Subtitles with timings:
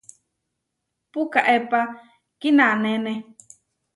[1.11, 1.79] Pukaépa
[2.39, 3.13] kinanéne.